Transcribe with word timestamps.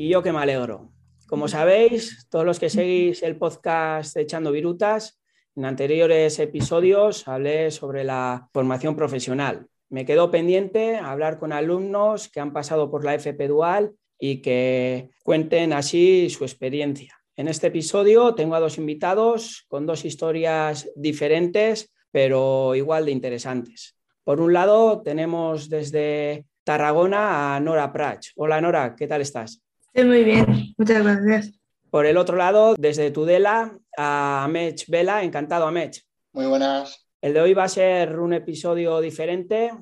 Y 0.00 0.08
yo 0.08 0.22
que 0.22 0.30
me 0.30 0.38
alegro. 0.38 0.92
Como 1.26 1.48
sabéis, 1.48 2.28
todos 2.30 2.44
los 2.44 2.60
que 2.60 2.70
seguís 2.70 3.20
el 3.24 3.36
podcast 3.36 4.16
Echando 4.16 4.52
Virutas, 4.52 5.20
en 5.56 5.64
anteriores 5.64 6.38
episodios 6.38 7.26
hablé 7.26 7.72
sobre 7.72 8.04
la 8.04 8.48
formación 8.52 8.94
profesional. 8.94 9.66
Me 9.88 10.04
quedó 10.04 10.30
pendiente 10.30 10.98
hablar 10.98 11.40
con 11.40 11.52
alumnos 11.52 12.28
que 12.28 12.38
han 12.38 12.52
pasado 12.52 12.92
por 12.92 13.04
la 13.04 13.16
FP 13.16 13.48
Dual 13.48 13.96
y 14.20 14.40
que 14.40 15.10
cuenten 15.24 15.72
así 15.72 16.30
su 16.30 16.44
experiencia. 16.44 17.20
En 17.34 17.48
este 17.48 17.66
episodio 17.66 18.36
tengo 18.36 18.54
a 18.54 18.60
dos 18.60 18.78
invitados 18.78 19.66
con 19.66 19.84
dos 19.84 20.04
historias 20.04 20.88
diferentes, 20.94 21.92
pero 22.12 22.76
igual 22.76 23.06
de 23.06 23.10
interesantes. 23.10 23.96
Por 24.22 24.40
un 24.40 24.52
lado, 24.52 25.02
tenemos 25.02 25.68
desde 25.68 26.46
Tarragona 26.62 27.56
a 27.56 27.58
Nora 27.58 27.92
Prach. 27.92 28.28
Hola 28.36 28.60
Nora, 28.60 28.94
¿qué 28.94 29.08
tal 29.08 29.22
estás? 29.22 29.60
Estoy 29.98 30.10
muy 30.10 30.22
bien, 30.22 30.74
muchas 30.76 31.02
gracias. 31.02 31.60
Por 31.90 32.06
el 32.06 32.18
otro 32.18 32.36
lado, 32.36 32.76
desde 32.78 33.10
Tudela 33.10 33.76
a 33.96 34.44
Amech 34.44 34.86
Vela, 34.86 35.24
encantado 35.24 35.66
Amech. 35.66 36.04
Muy 36.32 36.46
buenas. 36.46 37.08
El 37.20 37.34
de 37.34 37.40
hoy 37.40 37.52
va 37.52 37.64
a 37.64 37.68
ser 37.68 38.16
un 38.20 38.32
episodio 38.32 39.00
diferente 39.00 39.72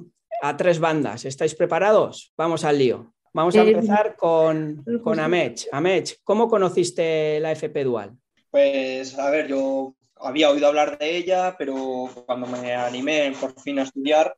a 0.40 0.56
tres 0.56 0.78
bandas. 0.78 1.26
¿Estáis 1.26 1.54
preparados? 1.54 2.32
Vamos 2.34 2.64
al 2.64 2.78
lío. 2.78 3.12
Vamos 3.34 3.56
a 3.56 3.60
empezar 3.60 4.16
con, 4.16 4.82
con 5.04 5.20
Amech. 5.20 5.68
Amech, 5.70 6.18
¿cómo 6.24 6.48
conociste 6.48 7.38
la 7.40 7.52
FP 7.52 7.84
Dual? 7.84 8.16
Pues 8.50 9.18
a 9.18 9.28
ver, 9.28 9.48
yo 9.48 9.96
había 10.16 10.48
oído 10.48 10.68
hablar 10.68 10.96
de 10.96 11.14
ella, 11.14 11.56
pero 11.58 12.08
cuando 12.24 12.46
me 12.46 12.72
animé 12.72 13.34
por 13.38 13.60
fin 13.60 13.80
a 13.80 13.82
estudiar, 13.82 14.34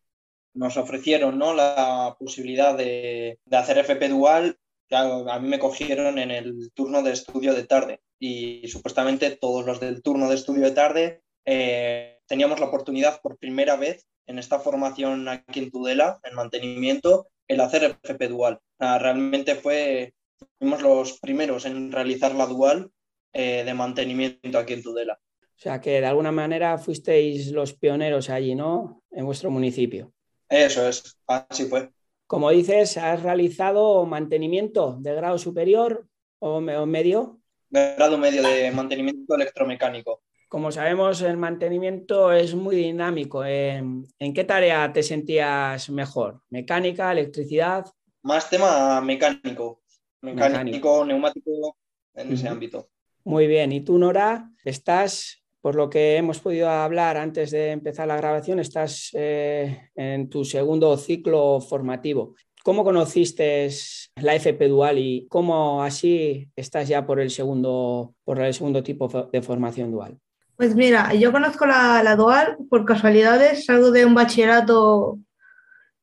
nos 0.55 0.77
ofrecieron 0.77 1.38
¿no? 1.38 1.55
la 1.55 2.16
posibilidad 2.19 2.77
de, 2.77 3.38
de 3.44 3.56
hacer 3.56 3.78
FP 3.78 4.08
Dual 4.08 4.58
a 4.91 5.39
mí 5.39 5.48
me 5.48 5.58
cogieron 5.58 6.19
en 6.19 6.31
el 6.31 6.70
turno 6.72 7.03
de 7.03 7.12
estudio 7.12 7.55
de 7.55 7.64
tarde 7.64 8.00
y 8.19 8.67
supuestamente 8.69 9.36
todos 9.36 9.64
los 9.64 9.81
del 9.81 10.03
turno 10.03 10.28
de 10.28 10.34
estudio 10.34 10.64
de 10.64 10.70
tarde 10.70 11.22
eh, 11.44 12.19
teníamos 12.27 12.61
la 12.61 12.67
oportunidad 12.67 13.20
por 13.20 13.39
primera 13.39 13.77
vez 13.77 14.06
en 14.27 14.39
esta 14.39 14.59
formación 14.59 15.28
aquí 15.28 15.61
en 15.61 15.70
Tudela, 15.70 16.20
en 16.22 16.34
mantenimiento, 16.34 17.28
el 17.48 17.61
hacer 17.61 17.84
FP 18.03 18.28
dual. 18.28 18.61
realmente 18.78 19.55
fue, 19.55 20.14
fuimos 20.59 20.83
los 20.83 21.19
primeros 21.20 21.64
en 21.64 21.91
realizar 21.91 22.34
la 22.34 22.47
dual 22.47 22.91
eh, 23.33 23.64
de 23.64 23.75
mantenimiento 23.75 24.59
aquí 24.59 24.75
en 24.75 24.83
Tudela. 24.83 25.19
O 25.41 25.61
sea 25.61 25.81
que 25.81 26.00
de 26.00 26.06
alguna 26.06 26.31
manera 26.31 26.78
fuisteis 26.78 27.50
los 27.50 27.72
pioneros 27.72 28.31
allí, 28.31 28.55
¿no? 28.55 29.03
En 29.11 29.25
vuestro 29.27 29.50
municipio. 29.50 30.12
Eso 30.48 30.86
es, 30.86 31.19
así 31.27 31.64
fue. 31.64 31.91
Como 32.29 32.51
dices, 32.51 32.98
¿has 32.98 33.23
realizado 33.23 34.05
mantenimiento 34.05 34.98
de 35.01 35.15
grado 35.15 35.39
superior 35.39 36.07
o, 36.41 36.61
medio? 36.61 37.41
Grado 37.71 38.19
medio 38.19 38.43
de 38.43 38.71
mantenimiento 38.71 39.34
electromecánico. 39.34 40.21
Como 40.47 40.71
sabemos, 40.71 41.23
el 41.23 41.39
mantenimiento 41.39 42.31
es 42.31 42.55
muy 42.55 42.77
dinámico. 42.77 43.47
¿En, 43.47 44.05
qué 44.34 44.44
tarea 44.44 44.93
te 44.93 45.03
sentías 45.03 45.88
mejor? 45.88 46.43
¿Mecánica, 46.50 47.11
electricidad? 47.12 47.87
Más 48.22 48.50
tema 48.50 49.00
mecánico. 49.00 49.81
Mecánico, 50.21 51.06
neumático, 51.06 51.78
en 52.12 52.33
ese 52.34 52.47
ámbito. 52.47 52.91
Muy 53.25 53.47
bien. 53.47 53.72
¿Y 53.72 53.81
tú, 53.81 53.97
Nora, 53.97 54.50
estás 54.67 55.38
por 55.60 55.74
lo 55.74 55.91
que 55.91 56.16
hemos 56.16 56.41
podido 56.41 56.69
hablar 56.69 57.16
antes 57.16 57.50
de 57.50 57.72
empezar 57.72 58.08
la 58.08 58.16
grabación, 58.16 58.60
estás 58.60 59.10
eh, 59.14 59.91
en 59.94 60.28
tu 60.28 60.44
segundo 60.44 60.96
ciclo 60.96 61.60
formativo. 61.60 62.34
¿Cómo 62.64 62.84
conociste 62.84 63.69
la 64.16 64.34
FP 64.34 64.69
Dual 64.69 64.98
y 64.98 65.26
cómo 65.28 65.82
así 65.82 66.50
estás 66.54 66.88
ya 66.88 67.06
por 67.06 67.20
el 67.20 67.30
segundo, 67.30 68.14
por 68.24 68.41
el 68.41 68.52
segundo 68.52 68.82
tipo 68.82 69.08
de 69.32 69.42
formación 69.42 69.91
dual? 69.91 70.19
Pues 70.56 70.74
mira, 70.74 71.14
yo 71.14 71.30
conozco 71.32 71.66
la, 71.66 72.16
Dual 72.16 72.58
por 72.69 72.84
casualidades, 72.84 73.64
salgo 73.64 73.90
de 73.92 74.04
un 74.04 74.14
bachillerato 74.14 75.19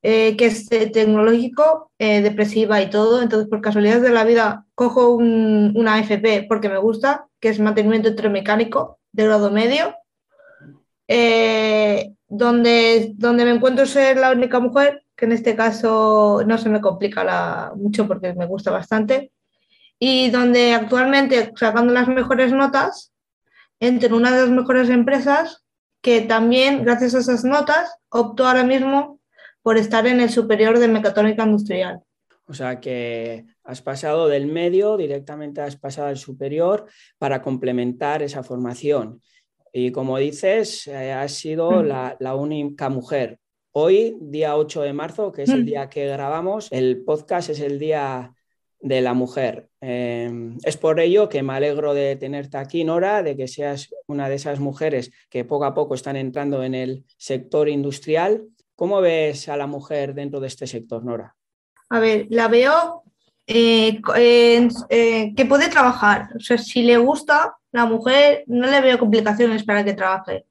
eh, 0.02 0.38
que 0.38 0.46
es 0.46 0.68
tecnológico, 0.68 1.92
eh, 2.00 2.22
depresiva 2.22 2.82
y 2.82 2.90
todo, 2.90 3.22
entonces 3.22 3.50
por 3.50 3.62
casualidades 3.62 4.02
de 4.02 4.12
la 4.12 4.24
vida 4.24 4.66
cojo 4.74 5.16
una 5.16 6.00
FP 6.00 6.46
porque 6.48 6.70
me 6.70 6.78
gusta, 6.78 7.28
que 7.40 7.50
es 7.50 7.60
mantenimiento 7.60 8.08
electromecánico 8.08 9.00
de 9.16 9.24
grado 9.24 9.50
medio, 9.50 9.96
eh, 11.08 12.12
donde, 12.28 13.14
donde 13.16 13.46
me 13.46 13.52
encuentro 13.52 13.86
ser 13.86 14.18
la 14.18 14.32
única 14.32 14.60
mujer, 14.60 15.04
que 15.16 15.26
en 15.26 15.32
este 15.32 15.56
caso 15.56 16.44
no 16.46 16.58
se 16.58 16.70
me 16.70 16.82
complica 16.82 17.72
mucho 17.76 18.08
porque 18.08 18.34
me 18.34 18.46
gusta 18.46 18.72
bastante, 18.72 19.32
y 19.98 20.30
donde 20.30 20.74
actualmente 20.74 21.54
sacando 21.56 21.94
las 21.94 22.10
mejores 22.10 22.52
notas, 22.52 23.14
entro 23.80 24.10
en 24.10 24.14
una 24.16 24.32
de 24.32 24.42
las 24.42 24.50
mejores 24.50 24.90
empresas 24.90 25.64
que 26.02 26.22
también, 26.22 26.84
gracias 26.84 27.16
a 27.16 27.20
esas 27.20 27.46
notas, 27.46 27.96
opto 28.10 28.46
ahora 28.46 28.64
mismo 28.64 29.20
por 29.62 29.78
estar 29.78 30.06
en 30.08 30.20
el 30.20 30.30
superior 30.30 30.78
de 30.78 30.90
mecatrónica 30.90 31.46
industrial. 31.46 32.02
O 32.48 32.54
sea 32.54 32.80
que 32.80 33.46
has 33.64 33.82
pasado 33.82 34.28
del 34.28 34.46
medio 34.46 34.98
directamente 34.98 35.62
has 35.62 35.78
pasado 35.78 36.08
al 36.08 36.18
superior 36.18 36.86
para 37.18 37.42
complementar 37.42 38.22
esa 38.22 38.44
formación. 38.44 39.22
Y 39.74 39.92
como 39.92 40.18
dices, 40.18 40.88
eh, 40.88 41.12
has 41.12 41.34
sido 41.34 41.84
mm. 41.84 41.88
la, 42.20 42.36
única 42.36 42.90
mujer. 42.90 43.40
Hoy, 43.72 44.16
día 44.22 44.56
8 44.56 44.84
de 44.84 44.94
marzo, 44.94 45.32
que 45.32 45.44
es 45.44 45.50
el 45.50 45.64
mm. 45.64 45.66
día 45.66 45.90
que 45.90 46.08
grabamos, 46.08 46.72
el 46.72 47.04
podcast 47.04 47.50
es 47.50 47.60
el 47.60 47.78
día 47.78 48.34
de 48.80 49.02
la 49.02 49.14
mujer. 49.14 49.68
Em, 49.82 50.58
es 50.64 50.78
por 50.78 51.00
ello 51.00 51.28
que 51.28 51.44
me 51.44 51.54
alegro 51.54 51.94
de 51.94 52.16
tenerte 52.16 52.58
aquí, 52.58 52.84
Nora, 52.84 53.22
de 53.24 53.36
que 53.36 53.48
seas 53.48 53.90
una 54.08 54.30
de 54.30 54.36
esas 54.36 54.60
mujeres 54.60 55.12
que 55.30 55.44
poco 55.44 55.66
a 55.66 55.74
poco 55.74 55.96
están 55.96 56.16
entrando 56.16 56.64
en 56.64 56.76
el 56.76 57.04
sector 57.18 57.68
industrial. 57.68 58.46
¿Cómo 58.76 59.02
ves 59.02 59.50
a 59.50 59.58
la 59.58 59.68
mujer 59.68 60.14
dentro 60.14 60.40
de 60.40 60.48
este 60.48 60.68
sector, 60.68 61.04
Nora? 61.04 61.36
A 61.90 62.00
ver, 62.00 62.28
la 62.30 62.48
veo 62.48 63.04
eh, 63.48 64.02
eh, 64.90 65.34
que 65.36 65.46
puede 65.46 65.70
trabajar. 65.70 66.30
O 66.36 66.40
sea, 66.40 66.58
si 66.58 66.84
le 66.84 66.98
gusta, 66.98 67.56
la 67.72 67.86
mujer 67.86 68.44
no 68.48 68.68
le 68.68 68.82
veo 68.82 69.00
complicaciones 69.00 69.64
para 69.64 69.84
que 69.84 69.94
trabaje. 69.94 70.46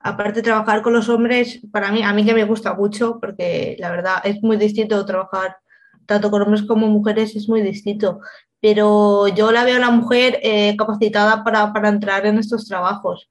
Aparte, 0.00 0.42
trabajar 0.42 0.82
con 0.82 0.94
los 0.94 1.08
hombres, 1.08 1.60
para 1.70 1.92
mí, 1.92 2.02
a 2.02 2.12
mí 2.12 2.24
que 2.24 2.34
me 2.34 2.44
gusta 2.44 2.74
mucho, 2.74 3.18
porque 3.20 3.76
la 3.78 3.90
verdad 3.90 4.14
es 4.24 4.42
muy 4.42 4.56
distinto 4.56 5.04
trabajar 5.04 5.56
tanto 6.06 6.30
con 6.30 6.42
hombres 6.42 6.62
como 6.62 6.88
mujeres, 6.88 7.36
es 7.36 7.48
muy 7.48 7.62
distinto. 7.62 8.20
Pero 8.60 9.28
yo 9.28 9.52
la 9.52 9.64
veo 9.64 9.76
a 9.76 9.80
la 9.80 9.90
mujer 9.90 10.40
eh, 10.42 10.74
capacitada 10.76 11.44
para, 11.44 11.72
para, 11.72 11.88
entrar 11.88 12.26
en 12.26 12.38
estos 12.38 12.66
trabajos. 12.66 13.30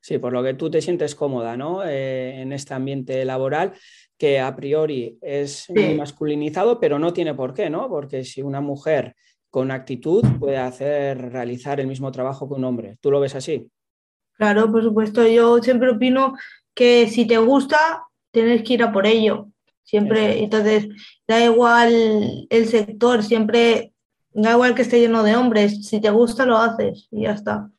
Sí, 0.00 0.18
por 0.18 0.32
lo 0.32 0.42
que 0.42 0.54
tú 0.54 0.70
te 0.70 0.80
sientes 0.80 1.14
cómoda 1.14 1.56
¿no? 1.56 1.84
en 1.84 2.52
este 2.52 2.74
ambiente 2.74 3.24
laboral 3.24 3.72
que 4.18 4.40
a 4.40 4.54
priori 4.54 5.18
es 5.20 5.66
muy 5.70 5.94
masculinizado, 5.94 6.78
pero 6.78 6.98
no 6.98 7.12
tiene 7.12 7.34
por 7.34 7.54
qué, 7.54 7.70
¿no? 7.70 7.88
Porque 7.88 8.24
si 8.24 8.42
una 8.42 8.60
mujer 8.60 9.14
con 9.50 9.70
actitud 9.70 10.24
puede 10.38 10.56
hacer 10.56 11.30
realizar 11.30 11.78
el 11.78 11.86
mismo 11.86 12.10
trabajo 12.10 12.48
que 12.48 12.54
un 12.54 12.64
hombre. 12.64 12.98
¿Tú 13.00 13.10
lo 13.10 13.20
ves 13.20 13.34
así? 13.34 13.70
Claro, 14.36 14.70
por 14.70 14.82
supuesto. 14.82 15.26
Yo 15.28 15.62
siempre 15.62 15.90
opino 15.90 16.34
que 16.74 17.08
si 17.08 17.24
te 17.26 17.38
gusta, 17.38 18.04
tienes 18.32 18.62
que 18.64 18.74
ir 18.74 18.82
a 18.82 18.92
por 18.92 19.06
ello. 19.06 19.48
Siempre, 19.84 20.42
entonces, 20.42 20.88
da 21.28 21.44
igual 21.44 22.46
el 22.50 22.66
sector, 22.66 23.22
siempre, 23.22 23.92
da 24.32 24.52
igual 24.52 24.74
que 24.74 24.82
esté 24.82 24.98
lleno 24.98 25.22
de 25.22 25.36
hombres, 25.36 25.86
si 25.86 26.00
te 26.00 26.10
gusta 26.10 26.46
lo 26.46 26.56
haces 26.56 27.06
y 27.10 27.22
ya 27.22 27.32
está. 27.32 27.70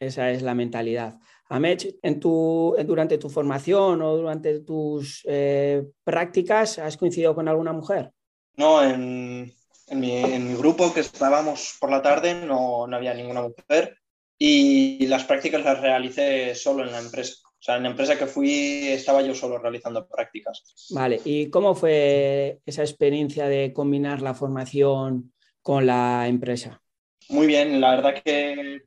Esa 0.00 0.30
es 0.32 0.42
la 0.42 0.54
mentalidad. 0.54 1.18
En 1.54 2.18
tu, 2.18 2.74
durante 2.86 3.18
tu 3.18 3.28
formación 3.28 4.00
o 4.00 4.16
durante 4.16 4.60
tus 4.60 5.22
eh, 5.28 5.84
prácticas, 6.02 6.78
¿has 6.78 6.96
coincidido 6.96 7.34
con 7.34 7.46
alguna 7.46 7.74
mujer? 7.74 8.10
No, 8.56 8.82
en, 8.82 9.52
mi, 9.90 10.54
grupo 10.54 10.94
que 10.94 11.00
estábamos 11.00 11.76
por 11.78 11.90
la 11.90 12.00
tarde 12.00 12.46
no, 12.46 12.84
había 12.84 13.12
ninguna 13.12 13.42
mujer 13.42 13.98
y 14.38 15.06
las 15.08 15.24
prácticas 15.24 15.62
las 15.62 15.80
realicé 15.80 16.54
solo 16.54 16.84
en 16.84 16.92
la 16.92 17.00
empresa. 17.00 17.34
O 17.44 17.64
sea, 17.64 17.76
en 17.76 17.82
la 17.82 17.90
empresa 17.90 18.18
que 18.18 18.26
fui 18.26 18.88
estaba 18.88 19.20
yo 19.20 19.34
solo 19.34 19.58
realizando 19.58 20.08
prácticas. 20.08 20.88
Vale, 20.90 21.20
¿y 21.24 21.50
cómo 21.50 21.74
fue 21.74 22.60
esa 22.64 22.82
experiencia 22.82 23.46
de 23.46 23.74
combinar 23.74 24.22
la 24.22 24.32
formación 24.32 25.34
con 25.60 25.86
la 25.86 26.26
empresa? 26.28 26.82
Muy 27.28 27.46
bien, 27.46 27.78
la 27.80 27.94
verdad 27.94 28.22
que 28.24 28.80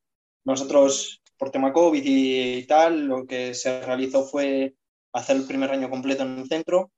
nosotros 0.43 1.21
por 1.37 1.51
tema 1.51 1.73
COVID 1.73 2.01
y, 2.03 2.63
tal, 2.63 3.05
lo 3.05 3.25
que 3.25 3.53
se 3.53 3.81
realizó 3.81 4.23
fue 4.23 4.75
hacer 5.13 5.37
el 5.37 5.47
primer 5.47 5.71
año 5.71 5.89
completo 5.89 6.23
en 6.23 6.39
el 6.39 6.47
centro 6.47 6.91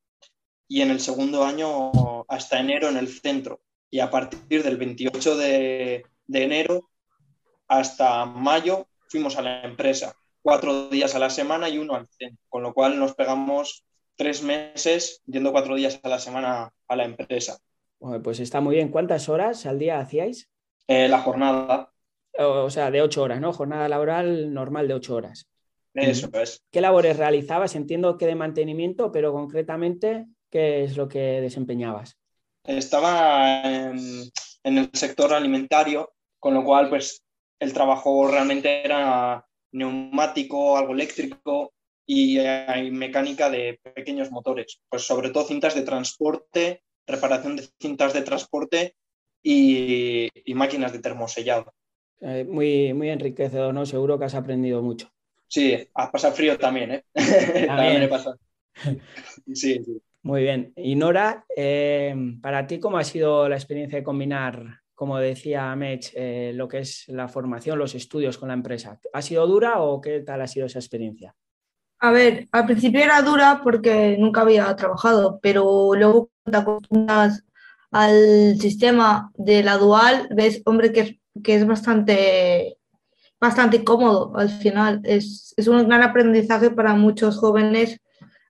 y 0.68 0.82
en 0.82 0.92
el 0.92 1.00
segundo 1.00 1.44
año 1.44 2.26
hasta 2.28 2.60
enero 2.60 2.90
en 2.90 2.98
el 2.98 3.08
centro. 3.08 3.62
Y 3.90 4.00
a 4.00 4.10
partir 4.10 4.64
del 4.64 4.78
28 4.78 5.38
de, 5.38 6.06
de 6.26 6.44
enero 6.44 6.90
hasta 7.68 8.26
mayo 8.26 8.88
fuimos 9.10 9.38
a 9.38 9.42
la 9.42 9.64
empresa, 9.64 10.16
cuatro 10.42 10.90
días 10.90 11.16
a 11.16 11.20
la 11.20 11.30
semana 11.30 11.70
y 11.70 11.78
uno 11.78 11.96
al 11.96 12.08
centro, 12.10 12.44
con 12.50 12.64
lo 12.64 12.74
cual 12.74 13.00
nos 13.00 13.14
pegamos 13.16 13.86
tres 14.16 14.42
meses 14.42 15.22
yendo 15.26 15.52
cuatro 15.52 15.76
días 15.76 16.00
a 16.04 16.10
la 16.10 16.20
semana 16.20 16.74
a 16.88 16.96
la 16.96 17.06
empresa. 17.06 17.58
pues 18.24 18.40
está 18.40 18.60
muy 18.60 18.76
bien. 18.76 18.90
¿Cuántas 18.90 19.30
horas 19.30 19.66
al 19.66 19.80
día 19.80 20.00
hacíais? 20.00 20.50
Eh, 20.88 21.08
la 21.08 21.20
jornada. 21.20 21.92
O, 22.38 22.70
sea, 22.70 22.92
de 22.92 23.02
ocho 23.02 23.24
horas, 23.24 23.42
¿no? 23.42 23.54
Jornada 23.54 23.90
laboral 23.90 24.54
normal 24.54 24.88
de 24.88 24.94
ocho 24.94 25.16
horas. 25.16 25.48
Eso 25.94 26.30
es. 26.34 26.62
¿Qué 26.72 26.82
labores 26.82 27.18
realizabas? 27.18 27.76
Entiendo 27.76 28.18
que 28.18 28.28
de 28.28 28.36
mantenimiento, 28.36 29.12
pero 29.12 29.34
concretamente, 29.34 30.28
¿qué 30.52 30.84
es 30.84 30.96
lo 30.96 31.08
que 31.08 31.42
desempeñabas? 31.42 32.18
Estaba 32.64 33.62
en, 33.64 34.30
en 34.64 34.78
el 34.78 34.90
sector 34.94 35.34
alimentario, 35.34 36.14
con 36.40 36.54
lo 36.54 36.64
cual, 36.64 36.90
pues, 36.90 37.24
el 37.60 37.74
trabajo 37.74 38.28
realmente 38.28 38.86
era 38.86 39.44
neumático, 39.72 40.78
algo 40.78 40.94
eléctrico 40.94 41.74
y 42.06 42.40
hay 42.40 42.90
mecánica 42.90 43.50
de 43.50 43.80
pequeños 43.96 44.32
motores, 44.32 44.80
pues 44.90 45.04
sobre 45.04 45.30
todo 45.30 45.46
cintas 45.46 45.76
de 45.76 45.82
transporte, 45.82 46.84
reparación 47.06 47.58
de 47.58 47.68
cintas 47.80 48.14
de 48.14 48.22
transporte 48.22 48.96
y, 49.44 50.30
máquinas 50.56 50.94
de 50.94 51.00
termosellado. 51.00 51.74
Eh, 52.22 52.46
muy, 52.50 52.94
muy 52.94 53.10
enriquecedor, 53.10 53.74
¿no? 53.74 53.86
Seguro 53.86 54.18
que 54.18 54.26
has 54.26 54.36
aprendido 54.36 54.82
mucho. 54.82 55.12
Sí, 55.48 55.78
a 55.94 56.12
pasar 56.12 56.34
frío 56.34 56.58
también, 56.58 56.92
¿eh? 56.92 57.06
También, 57.68 58.04
he 58.04 58.08
pasado. 58.08 58.38
Sí, 59.54 59.82
sí. 59.84 60.02
Muy 60.24 60.42
bien. 60.42 60.74
Y 60.76 60.96
Nora, 60.96 61.46
eh, 61.56 62.14
para 62.42 62.68
ti, 62.68 62.80
¿cómo 62.80 62.98
ha 62.98 63.04
sido 63.04 63.48
la 63.48 63.56
experiencia 63.56 63.98
de 63.98 64.04
combinar 64.04 64.82
como 64.98 65.20
decía 65.20 65.76
Mech, 65.76 66.12
eh, 66.16 66.54
lo 66.56 66.68
que 66.68 66.80
es 66.80 67.08
la 67.10 67.28
formación, 67.28 67.78
los 67.78 67.94
estudios 67.94 68.40
con 68.40 68.48
la 68.48 68.56
empresa. 68.56 69.00
¿Ha 69.14 69.22
sido 69.22 69.46
dura 69.46 69.80
o 69.80 70.02
qué 70.02 70.22
tal 70.22 70.42
ha 70.42 70.48
sido 70.48 70.66
esa 70.66 70.80
experiencia? 70.80 71.36
A 72.00 72.10
ver, 72.10 72.48
al 72.52 72.66
principio 72.66 73.02
era 73.02 73.22
dura 73.22 73.62
porque 73.64 74.18
nunca 74.18 74.42
había 74.42 74.76
trabajado, 74.76 75.40
pero 75.40 75.92
luego 75.94 76.32
te 76.44 76.58
acostumbras 76.58 77.44
al 77.92 78.58
sistema 78.58 79.32
de 79.36 79.62
la 79.62 79.78
dual, 79.78 80.30
ves, 80.36 80.64
hombre, 80.66 80.92
que 80.92 81.00
es, 81.02 81.16
que 81.44 81.56
es 81.56 81.66
bastante, 81.66 82.78
bastante 83.40 83.84
cómodo 83.84 84.36
al 84.38 84.50
final. 84.50 85.02
Es, 85.04 85.54
es 85.58 85.68
un 85.68 85.88
gran 85.88 86.04
aprendizaje 86.04 86.70
para 86.72 86.94
muchos 86.94 87.38
jóvenes 87.38 88.00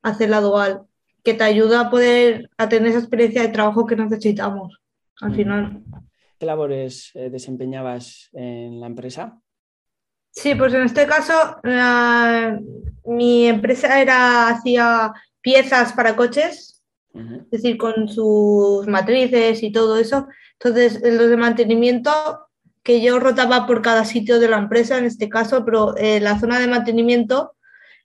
hacer 0.01 0.29
la 0.29 0.41
dual, 0.41 0.83
que 1.23 1.33
te 1.33 1.43
ayuda 1.43 1.81
a 1.81 1.89
poder 1.89 2.49
a 2.57 2.69
tener 2.69 2.89
esa 2.89 2.99
experiencia 2.99 3.41
de 3.41 3.49
trabajo 3.49 3.85
que 3.85 3.95
necesitamos 3.95 4.79
al 5.21 5.35
final. 5.35 5.83
¿Qué 6.39 6.45
labores 6.45 7.11
eh, 7.15 7.29
desempeñabas 7.29 8.29
en 8.33 8.79
la 8.79 8.87
empresa? 8.87 9.41
Sí, 10.29 10.53
pues 10.53 10.73
en 10.73 10.83
este 10.83 11.07
caso 11.07 11.33
mi 13.05 13.47
empresa 13.47 13.99
era 13.99 14.49
hacía 14.49 15.11
piezas 15.41 15.93
para 15.93 16.15
coches, 16.15 16.83
es 17.13 17.49
decir, 17.49 17.77
con 17.77 18.07
sus 18.07 18.85
matrices 18.87 19.63
y 19.63 19.71
todo 19.71 19.97
eso. 19.97 20.27
Entonces, 20.59 21.01
los 21.03 21.29
de 21.29 21.37
mantenimiento 21.37 22.11
que 22.87 23.01
yo 23.01 23.19
rotaba 23.19 23.67
por 23.67 23.81
cada 23.81 24.05
sitio 24.05 24.39
de 24.39 24.47
la 24.47 24.59
empresa 24.59 24.97
en 24.97 25.03
este 25.03 25.27
caso, 25.27 25.65
pero 25.65 25.97
en 25.97 26.23
la 26.23 26.39
zona 26.39 26.57
de 26.57 26.69
mantenimiento 26.69 27.53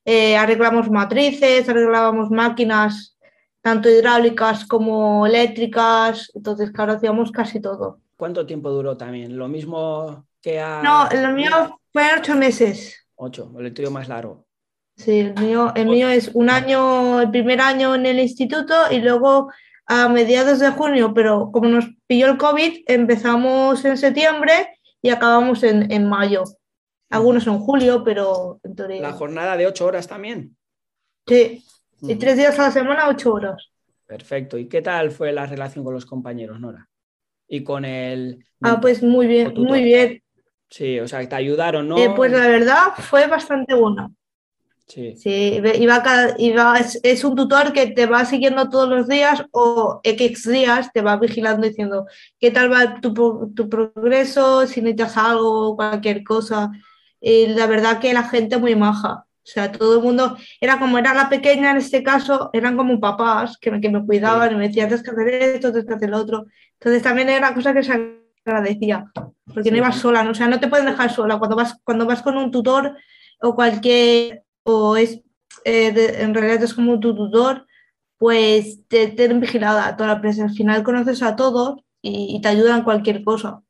eh, 0.05 0.37
arreglamos 0.37 0.91
matrices, 0.91 1.69
arreglábamos 1.69 2.33
máquinas 2.33 3.17
tanto 3.61 3.89
hidráulicas 3.89 4.67
como 4.67 5.25
eléctricas, 5.25 6.33
entonces 6.35 6.73
claro, 6.73 6.95
hacíamos 6.95 7.31
casi 7.31 7.61
todo. 7.61 8.01
¿Cuánto 8.17 8.45
tiempo 8.45 8.71
duró 8.71 8.97
también? 8.97 9.37
¿Lo 9.37 9.47
mismo 9.47 10.27
que 10.41 10.59
a... 10.59 10.83
No, 10.83 11.09
lo 11.17 11.33
mío 11.33 11.79
fue 11.93 12.03
ocho 12.19 12.35
meses. 12.35 13.07
Ocho, 13.15 13.53
el 13.61 13.73
tuyo 13.73 13.93
más 13.93 14.09
largo. 14.09 14.47
Sí, 14.97 15.21
el 15.21 15.35
mío, 15.35 15.73
el 15.77 15.87
mío 15.87 16.09
es 16.09 16.33
un 16.35 16.51
año, 16.51 17.21
el 17.21 17.31
primer 17.31 17.61
año 17.61 17.95
en 17.95 18.05
el 18.05 18.19
instituto 18.19 18.75
y 18.91 18.99
luego 18.99 19.53
a 19.87 20.09
mediados 20.09 20.59
de 20.59 20.71
junio, 20.71 21.13
pero 21.15 21.51
como 21.53 21.69
nos 21.69 21.87
pilló 22.07 22.29
el 22.29 22.39
COVID, 22.39 22.85
empezamos 22.87 23.85
en 23.85 23.97
septiembre 23.97 24.79
y 25.01 25.11
acabamos 25.11 25.63
en, 25.63 26.09
mayo. 26.09 26.45
Algunos 27.11 27.47
en 27.47 27.59
julio, 27.59 28.03
pero 28.05 28.61
en 28.63 28.75
teoría. 28.75 29.03
¿La 29.03 29.13
jornada 29.13 29.57
de 29.57 29.67
ocho 29.67 29.87
horas 29.87 30.09
también? 30.09 30.57
Sí, 31.27 31.65
y 32.01 32.15
tres 32.17 32.37
días 32.37 32.59
a 32.59 32.63
la 32.63 32.71
semana, 32.71 33.09
ocho 33.09 33.35
horas. 33.35 33.71
Perfecto. 34.07 34.59
¿Y 34.59 34.69
qué 34.69 34.83
tal 34.83 35.11
fue 35.11 35.33
la 35.33 35.47
relación 35.47 35.85
con 35.85 35.95
los 35.95 36.07
compañeros, 36.07 36.59
Nora? 36.61 36.89
y 37.53 37.63
con 37.65 37.85
el... 37.85 38.47
Ah, 38.63 38.81
pues 38.81 39.03
muy 39.03 39.27
bien, 39.27 39.53
muy 39.55 39.85
bien. 39.85 40.23
Sí, 40.71 40.99
o 41.01 41.07
sea, 41.07 41.29
te 41.29 41.35
ayudaron, 41.35 41.87
¿no? 41.87 41.99
Eh, 41.99 42.11
pues 42.17 42.33
la 42.33 42.49
verdad 42.49 42.95
fue 42.97 43.27
bastante 43.27 43.75
bueno. 43.75 44.15
Sí. 44.93 45.17
sí 45.17 45.63
iba 45.81 46.03
iba, 46.37 46.79
es, 46.79 47.25
un 47.25 47.35
tutor 47.35 47.73
que 47.73 47.87
te 47.87 48.05
va 48.05 48.27
siguiendo 48.27 48.69
todos 48.69 48.91
los 48.91 49.09
días 49.09 49.43
o 49.51 50.01
X 50.05 50.47
días 50.47 50.93
te 50.93 51.01
va 51.01 51.17
vigilando 51.17 51.67
diciendo 51.67 52.05
qué 52.39 52.51
tal 52.51 52.71
va 52.71 53.01
tu, 53.01 53.15
tu 53.55 53.69
progreso, 53.71 54.67
si 54.67 54.83
necesitas 54.83 55.17
algo, 55.17 55.77
cualquier 55.77 56.23
cosa. 56.23 56.71
Y 57.23 57.47
la 57.47 57.67
verdad 57.67 58.01
que 58.01 58.13
la 58.13 58.25
gente 58.25 58.59
muy 58.59 58.77
maja. 58.77 59.25
O 59.45 59.47
sea, 59.47 59.73
todo 59.73 59.97
el 59.97 60.03
mundo, 60.03 60.37
era 60.61 60.79
como 60.79 60.99
era 60.99 61.15
la 61.15 61.31
pequeña 61.31 61.71
en 61.71 61.79
este 61.79 62.03
caso, 62.03 62.51
eran 62.53 62.77
como 62.77 63.01
papás 63.01 63.57
que 63.59 63.71
me, 63.71 63.81
que 63.81 63.89
me 63.89 64.05
cuidaban 64.05 64.53
y 64.53 64.57
me 64.57 64.69
decían, 64.69 64.89
tienes 64.89 65.03
que 65.03 65.11
hacer 65.11 65.29
esto, 65.29 65.73
tienes 65.73 65.89
que 65.89 65.95
hacer 65.95 66.11
lo 66.11 66.19
otro. 66.19 66.47
Entonces 66.75 67.03
también 67.03 67.31
era 67.31 67.55
cosa 67.55 67.73
que 67.73 67.83
se 67.83 67.93
agradecía, 68.45 69.11
porque 69.53 69.71
no 69.71 69.79
ibas 69.79 69.97
sola, 69.97 70.23
¿no? 70.23 70.33
o 70.33 70.35
sea, 70.35 70.49
no 70.49 70.61
te 70.61 70.69
pueden 70.69 70.87
dejar 70.87 71.11
sola. 71.11 71.39
Cuando 71.39 71.57
vas, 71.57 71.77
cuando 71.83 72.05
vas 72.05 72.23
con 72.23 72.37
un 72.37 72.51
tutor 72.51 72.97
o 73.41 73.55
cualquier, 73.55 74.45
o 74.65 74.97
es, 74.97 75.21
eh, 75.65 76.15
en 76.19 76.35
realidad 76.35 76.63
es 76.63 76.75
como 76.75 77.01
tu 77.01 77.15
tutor, 77.15 77.67
pues 78.19 78.87
te 78.89 79.09
tienen 79.09 79.41
vigilada 79.41 79.97
toda 79.97 80.11
la 80.11 80.17
empresa. 80.17 80.45
Al 80.45 80.55
final 80.55 80.83
conoces 80.83 81.23
a 81.23 81.35
todos 81.35 81.81
y, 82.01 82.41
te 82.41 82.49
ayudan 82.49 82.85
cualquier 82.85 83.25
cosa. 83.25 83.63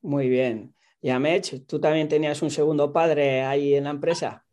Muy 0.00 0.28
bien. 0.28 0.74
Y 1.00 1.10
Amech, 1.10 1.66
¿tú 1.66 1.80
también 1.80 2.08
tenías 2.08 2.40
un 2.42 2.50
segundo 2.50 2.92
padre 2.92 3.42
ahí 3.42 3.74
en 3.74 3.84
la 3.84 3.90
empresa? 3.90 4.44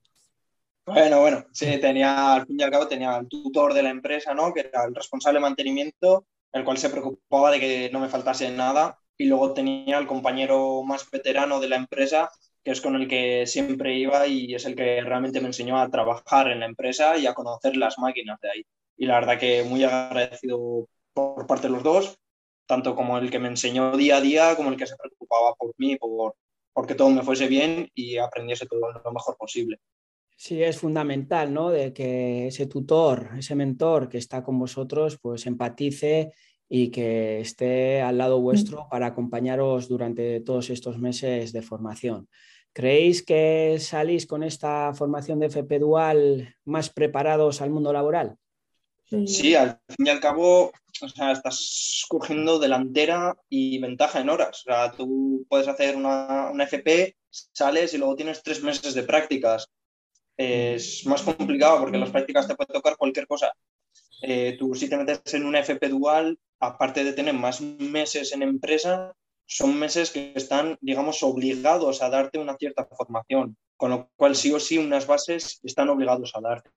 Bueno, 0.86 1.22
bueno, 1.22 1.46
sí, 1.52 1.80
tenía, 1.80 2.34
al 2.34 2.48
fin 2.48 2.60
y 2.60 2.64
al 2.64 2.72
cabo 2.72 2.88
tenía 2.88 3.16
el 3.18 3.28
tutor 3.28 3.74
de 3.74 3.84
la 3.84 3.92
empresa, 3.92 4.34
¿no? 4.34 4.54
Que 4.54 4.62
era 4.62 4.86
el 4.86 4.96
responsable 4.96 5.38
de 5.38 5.44
mantenimiento, 5.44 6.26
el 6.52 6.64
cual 6.64 6.78
se 6.78 6.90
preocupaba 6.90 7.52
de 7.52 7.60
que 7.60 7.90
no 7.94 8.00
me 8.00 8.10
faltase 8.10 8.50
nada. 8.50 8.98
Y 9.16 9.26
luego 9.26 9.54
tenía 9.54 10.00
el 10.00 10.08
compañero 10.08 10.82
más 10.84 11.10
veterano 11.12 11.60
de 11.60 11.70
la 11.70 11.76
empresa, 11.76 12.30
que 12.64 12.72
es 12.72 12.82
con 12.82 12.96
el 12.96 13.08
que 13.08 13.46
siempre 13.48 13.98
iba 13.98 14.28
y 14.28 14.54
es 14.54 14.66
el 14.66 14.76
que 14.76 15.02
realmente 15.02 15.42
me 15.42 15.48
enseñó 15.48 15.80
a 15.80 15.90
trabajar 15.90 16.50
en 16.50 16.60
la 16.60 16.66
empresa 16.66 17.18
y 17.18 17.26
a 17.26 17.34
conocer 17.34 17.78
las 17.78 17.98
máquinas 17.98 18.40
de 18.42 18.50
ahí. 18.50 18.66
Y 18.98 19.06
la 19.06 19.16
verdad 19.20 19.40
que 19.40 19.64
muy 19.64 19.84
agradecido 19.84 20.88
por 21.14 21.48
parte 21.48 21.68
de 21.68 21.74
los 21.74 21.84
dos, 21.84 22.20
tanto 22.66 22.96
como 22.96 23.18
el 23.18 23.32
que 23.32 23.40
me 23.40 23.48
enseñó 23.48 23.96
día 23.96 24.18
a 24.18 24.22
día, 24.22 24.56
como 24.56 24.70
el 24.70 24.78
que 24.78 24.88
se 24.88 24.98
preocupaba 24.98 25.54
por 25.56 25.74
mí, 25.78 25.96
por, 25.96 26.36
por 26.74 26.86
que 26.86 26.96
todo 26.96 27.10
me 27.10 27.24
fuese 27.24 27.48
bien 27.48 27.90
y 27.96 28.18
aprendiese 28.18 28.66
todo 28.66 28.92
lo 28.92 29.12
mejor 29.12 29.38
posible. 29.38 29.80
Sí, 30.36 30.64
es 30.64 30.80
fundamental, 30.80 31.54
¿no? 31.54 31.70
De 31.70 31.92
que 31.92 32.48
ese 32.48 32.66
tutor, 32.66 33.32
ese 33.38 33.56
mentor 33.56 34.08
que 34.08 34.18
está 34.18 34.42
con 34.42 34.58
vosotros, 34.58 35.18
pues 35.22 35.46
empatice 35.46 36.32
y 36.70 36.92
que 36.92 37.42
esté 37.42 38.02
al 38.02 38.18
lado 38.18 38.40
vuestro 38.40 38.88
para 38.90 39.08
acompañaros 39.08 39.90
durante 39.90 40.40
todos 40.42 40.70
estos 40.70 41.00
meses 41.00 41.52
de 41.52 41.62
formación. 41.62 42.30
¿Creéis 42.72 43.24
que 43.24 43.78
salís 43.80 44.28
con 44.28 44.44
esta 44.44 44.94
formación 44.94 45.40
de 45.40 45.48
FP 45.48 45.80
Dual 45.80 46.56
más 46.66 46.90
preparados 46.90 47.62
al 47.62 47.72
mundo 47.72 47.92
laboral? 47.92 48.38
Sí, 49.26 49.56
al 49.56 49.80
fin 49.88 50.06
y 50.06 50.10
al 50.10 50.20
cabo, 50.20 50.72
o 51.02 51.10
sea, 51.10 51.32
estás 51.32 52.06
cogiendo 52.08 52.60
delantera 52.60 53.36
y 53.50 53.80
ventaja 53.80 54.22
en 54.22 54.30
horas. 54.30 54.62
O 54.62 54.70
sea, 54.70 54.92
tú 54.92 55.46
puedes 55.50 55.68
hacer 55.68 55.96
una, 55.96 56.52
una 56.52 56.66
FP, 56.66 57.18
sales 57.30 57.96
y 57.96 57.98
luego 57.98 58.16
tienes 58.16 58.44
tres 58.44 58.62
meses 58.62 58.94
de 58.94 59.02
prácticas 59.02 59.68
es 60.40 61.06
más 61.06 61.22
complicado 61.22 61.82
porque 61.82 61.98
en 61.98 62.02
las 62.02 62.12
prácticas 62.12 62.48
te 62.48 62.56
puede 62.56 62.74
tocar 62.74 62.96
cualquier 62.96 63.28
cosa. 63.28 63.52
Eh, 64.22 64.56
tú 64.58 64.74
si 64.74 64.90
te 64.90 64.96
metes 64.96 65.34
en 65.34 65.46
una 65.46 65.60
FP 65.60 65.90
dual, 65.90 66.40
aparte 66.60 67.04
de 67.04 67.14
tener 67.14 67.34
más 67.34 67.62
meses 67.62 68.34
en 68.34 68.44
empresa, 68.44 69.14
son 69.46 69.80
meses 69.80 70.12
que 70.12 70.32
están, 70.36 70.78
digamos, 70.80 71.24
obligados 71.24 72.04
a 72.04 72.10
darte 72.10 72.38
una 72.38 72.56
cierta 72.56 72.86
formación, 72.86 73.58
con 73.78 73.90
lo 73.90 74.10
cual 74.16 74.36
sí 74.36 74.52
o 74.52 74.60
sí 74.60 74.78
unas 74.78 75.08
bases 75.08 75.60
están 75.64 75.90
obligados 75.90 76.32
a 76.36 76.42
darte. 76.42 76.70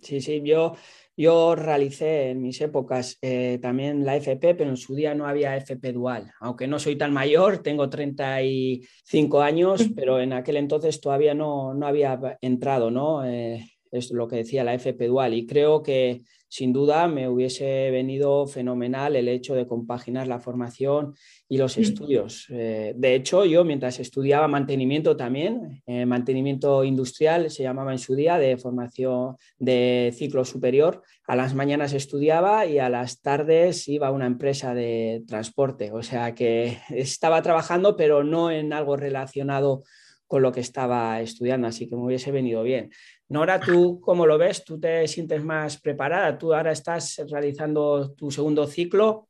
sí, 0.00 0.20
sí, 0.20 0.42
yo, 0.44 0.74
yo 1.16 1.54
realicé 1.54 2.30
en 2.30 2.42
mis 2.42 2.60
épocas 2.60 3.16
eh, 3.22 3.60
también 3.62 4.04
la 4.04 4.16
FP, 4.16 4.56
pero 4.56 4.70
en 4.70 4.76
su 4.76 4.96
día 4.96 5.14
no 5.14 5.28
había 5.28 5.56
FP 5.56 5.92
dual. 5.92 6.32
Aunque 6.40 6.66
no 6.66 6.80
soy 6.80 6.96
tan 6.96 7.12
mayor, 7.12 7.58
tengo 7.58 7.88
35 7.88 9.40
años, 9.40 9.84
pero 9.96 10.20
en 10.20 10.32
aquel 10.32 10.56
entonces 10.56 11.00
todavía 11.00 11.34
no, 11.34 11.74
no 11.74 11.86
había 11.86 12.18
entrado, 12.40 12.90
¿no? 12.90 13.24
Eh, 13.24 13.64
es 13.92 14.10
lo 14.10 14.26
que 14.26 14.36
decía 14.36 14.64
la 14.64 14.74
FP 14.74 15.06
dual 15.06 15.34
y 15.34 15.46
creo 15.46 15.80
que 15.80 16.22
sin 16.54 16.72
duda 16.72 17.08
me 17.08 17.28
hubiese 17.28 17.90
venido 17.90 18.46
fenomenal 18.46 19.16
el 19.16 19.26
hecho 19.26 19.56
de 19.56 19.66
compaginar 19.66 20.28
la 20.28 20.38
formación 20.38 21.16
y 21.48 21.58
los 21.58 21.76
mm. 21.76 21.80
estudios. 21.80 22.46
Eh, 22.48 22.94
de 22.96 23.16
hecho, 23.16 23.44
yo 23.44 23.64
mientras 23.64 23.98
estudiaba 23.98 24.46
mantenimiento 24.46 25.16
también, 25.16 25.82
eh, 25.84 26.06
mantenimiento 26.06 26.84
industrial 26.84 27.50
se 27.50 27.64
llamaba 27.64 27.90
en 27.90 27.98
su 27.98 28.14
día 28.14 28.38
de 28.38 28.56
formación 28.56 29.34
de 29.58 30.14
ciclo 30.16 30.44
superior, 30.44 31.02
a 31.26 31.34
las 31.34 31.56
mañanas 31.56 31.92
estudiaba 31.92 32.66
y 32.66 32.78
a 32.78 32.88
las 32.88 33.20
tardes 33.20 33.88
iba 33.88 34.06
a 34.06 34.12
una 34.12 34.26
empresa 34.26 34.74
de 34.74 35.24
transporte. 35.26 35.90
O 35.90 36.04
sea 36.04 36.36
que 36.36 36.78
estaba 36.90 37.42
trabajando, 37.42 37.96
pero 37.96 38.22
no 38.22 38.52
en 38.52 38.72
algo 38.72 38.96
relacionado 38.96 39.82
con 40.26 40.42
lo 40.42 40.52
que 40.52 40.60
estaba 40.60 41.20
estudiando, 41.20 41.68
así 41.68 41.88
que 41.88 41.96
me 41.96 42.04
hubiese 42.04 42.32
venido 42.32 42.62
bien. 42.62 42.90
Nora, 43.28 43.60
¿tú 43.60 44.00
cómo 44.00 44.26
lo 44.26 44.38
ves? 44.38 44.64
¿Tú 44.64 44.80
te 44.80 45.06
sientes 45.08 45.42
más 45.44 45.80
preparada? 45.80 46.36
Tú 46.38 46.54
ahora 46.54 46.72
estás 46.72 47.22
realizando 47.28 48.12
tu 48.14 48.30
segundo 48.30 48.66
ciclo, 48.66 49.28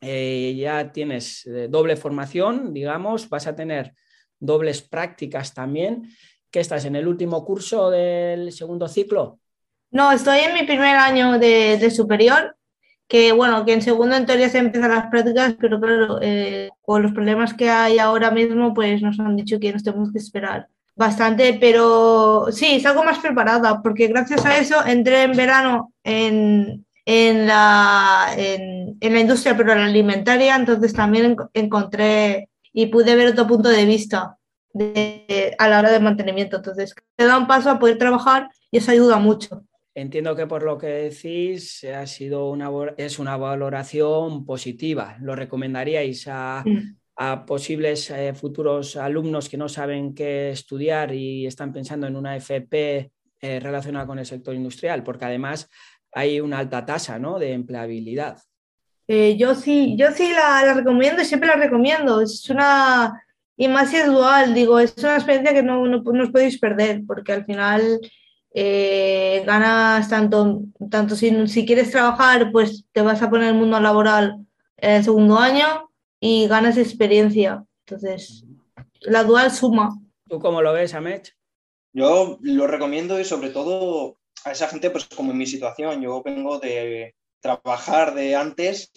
eh, 0.00 0.54
ya 0.56 0.92
tienes 0.92 1.46
eh, 1.46 1.68
doble 1.68 1.96
formación, 1.96 2.72
digamos, 2.72 3.28
vas 3.28 3.46
a 3.46 3.56
tener 3.56 3.94
dobles 4.38 4.82
prácticas 4.82 5.54
también. 5.54 6.10
¿Qué 6.50 6.60
estás 6.60 6.84
en 6.84 6.96
el 6.96 7.08
último 7.08 7.44
curso 7.44 7.90
del 7.90 8.52
segundo 8.52 8.88
ciclo? 8.88 9.40
No, 9.90 10.12
estoy 10.12 10.40
en 10.40 10.54
mi 10.54 10.64
primer 10.64 10.96
año 10.96 11.38
de, 11.38 11.90
superior, 11.90 12.56
que 13.08 13.32
bueno, 13.32 13.64
que 13.64 13.72
en 13.72 13.82
segundo 13.82 14.16
en 14.16 14.26
teoría 14.26 14.48
se 14.48 14.58
empiezan 14.58 14.90
las 14.90 15.06
prácticas, 15.06 15.54
pero 15.60 15.80
claro, 15.80 16.18
eh, 16.22 16.70
con 16.82 17.02
los 17.02 17.12
problemas 17.12 17.54
que 17.54 17.70
hay 17.70 17.98
ahora 17.98 18.30
mismo, 18.30 18.74
pues 18.74 19.02
nos 19.02 19.20
han 19.20 19.36
dicho 19.36 19.60
que 19.60 19.72
nos 19.72 19.84
tenemos 19.84 20.12
que 20.12 20.18
esperar 20.18 20.68
bastante, 20.96 21.56
pero 21.60 22.46
sí, 22.50 22.80
salgo 22.80 23.04
más 23.04 23.18
preparada, 23.18 23.82
porque 23.82 24.08
gracias 24.08 24.44
a 24.46 24.56
eso 24.56 24.84
entré 24.84 25.24
en 25.24 25.32
verano 25.32 25.92
en, 26.02 26.84
la, 27.46 28.28
en, 28.36 28.96
la 29.00 29.20
industria 29.20 29.56
pero 29.56 29.72
alimentaria, 29.72 30.56
entonces 30.56 30.92
también 30.94 31.36
encontré 31.52 32.48
y 32.72 32.86
pude 32.86 33.14
ver 33.14 33.28
otro 33.28 33.46
punto 33.46 33.68
de 33.68 33.84
vista 33.84 34.38
a 35.58 35.68
la 35.68 35.78
hora 35.78 35.90
de 35.90 36.00
mantenimiento. 36.00 36.56
Entonces, 36.56 36.94
te 37.14 37.24
da 37.24 37.38
un 37.38 37.46
paso 37.46 37.70
a 37.70 37.78
poder 37.78 37.98
trabajar 37.98 38.50
y 38.70 38.78
eso 38.78 38.90
ayuda 38.90 39.18
mucho. 39.18 39.62
Entiendo 39.96 40.36
que 40.36 40.46
por 40.46 40.62
lo 40.62 40.76
que 40.76 40.86
decís 40.86 41.82
ha 41.84 42.06
sido 42.06 42.50
una, 42.50 42.70
es 42.98 43.18
una 43.18 43.36
valoración 43.36 44.44
positiva. 44.44 45.16
¿Lo 45.20 45.34
recomendaríais 45.34 46.28
a, 46.28 46.62
mm 46.64 46.96
a 47.16 47.46
posibles 47.46 48.10
eh, 48.10 48.34
futuros 48.34 48.96
alumnos 48.96 49.48
que 49.48 49.56
no 49.56 49.68
saben 49.68 50.14
qué 50.14 50.50
estudiar 50.50 51.14
y 51.14 51.46
están 51.46 51.72
pensando 51.72 52.06
en 52.06 52.14
una 52.14 52.36
FP 52.36 53.10
eh, 53.40 53.60
relacionada 53.60 54.06
con 54.06 54.18
el 54.18 54.26
sector 54.26 54.54
industrial, 54.54 55.02
porque 55.02 55.24
además 55.24 55.68
hay 56.12 56.40
una 56.40 56.58
alta 56.58 56.84
tasa 56.84 57.18
¿no? 57.18 57.38
de 57.38 57.52
empleabilidad. 57.52 58.38
Eh, 59.08 59.36
yo 59.38 59.54
sí, 59.54 59.96
yo 59.96 60.10
sí 60.10 60.30
la, 60.30 60.74
recomiendo 60.74 61.22
y 61.22 61.24
siempre 61.24 61.48
la 61.48 61.56
recomiendo. 61.56 62.20
Es 62.20 62.48
una, 62.50 63.22
y 63.56 63.68
más 63.68 63.90
si 63.90 63.96
es 63.96 64.06
dual, 64.06 64.52
digo, 64.52 64.78
es 64.78 64.94
una 64.98 65.14
experiencia 65.14 65.54
que 65.54 65.62
no, 65.62 65.86
no, 65.86 66.02
os 66.04 66.30
podéis 66.30 66.58
perder, 66.58 67.02
porque 67.06 67.32
al 67.32 67.46
final 67.46 68.00
ganas 69.44 70.08
tanto, 70.08 70.62
tanto 70.90 71.14
si, 71.14 71.46
si 71.46 71.66
quieres 71.66 71.90
trabajar, 71.90 72.50
pues 72.52 72.86
te 72.92 73.02
vas 73.02 73.22
a 73.22 73.30
poner 73.30 73.48
en 73.48 73.54
el 73.54 73.60
mundo 73.60 73.78
laboral 73.80 74.46
en 74.78 74.92
el 74.92 75.04
segundo 75.04 75.38
año, 75.38 75.86
y 76.20 76.48
ganas 76.48 76.76
experiencia. 76.76 77.64
Entonces, 77.86 78.44
la 79.00 79.24
dual 79.24 79.50
suma. 79.50 79.98
¿Tú 80.28 80.38
cómo 80.38 80.62
lo 80.62 80.72
ves, 80.72 80.94
Amech? 80.94 81.36
Yo 81.92 82.38
lo 82.42 82.66
recomiendo 82.66 83.18
y 83.20 83.24
sobre 83.24 83.50
todo 83.50 84.18
a 84.44 84.52
esa 84.52 84.68
gente, 84.68 84.90
pues 84.90 85.06
como 85.06 85.32
en 85.32 85.38
mi 85.38 85.46
situación, 85.46 86.02
yo 86.02 86.22
vengo 86.22 86.58
de 86.58 87.14
trabajar 87.40 88.14
de 88.14 88.34
antes, 88.34 88.90